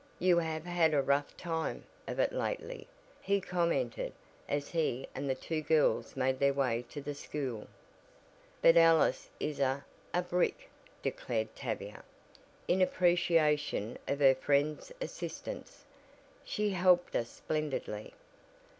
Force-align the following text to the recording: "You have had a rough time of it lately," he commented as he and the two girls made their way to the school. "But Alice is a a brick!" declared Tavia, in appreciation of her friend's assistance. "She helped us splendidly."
"You 0.17 0.39
have 0.39 0.65
had 0.65 0.95
a 0.95 1.01
rough 1.03 1.37
time 1.37 1.83
of 2.07 2.17
it 2.19 2.31
lately," 2.33 2.87
he 3.21 3.39
commented 3.39 4.13
as 4.49 4.69
he 4.71 5.07
and 5.13 5.29
the 5.29 5.35
two 5.35 5.61
girls 5.61 6.15
made 6.17 6.39
their 6.39 6.55
way 6.55 6.83
to 6.89 7.01
the 7.01 7.13
school. 7.13 7.67
"But 8.63 8.77
Alice 8.77 9.29
is 9.39 9.59
a 9.59 9.85
a 10.11 10.23
brick!" 10.23 10.71
declared 11.03 11.55
Tavia, 11.55 12.03
in 12.67 12.81
appreciation 12.81 13.99
of 14.07 14.21
her 14.21 14.33
friend's 14.33 14.91
assistance. 14.99 15.85
"She 16.43 16.71
helped 16.71 17.15
us 17.15 17.29
splendidly." 17.29 18.15